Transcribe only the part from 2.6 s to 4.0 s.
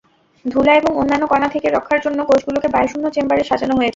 বায়ুশূন্য চেম্বারে সাজানো হয়েছে।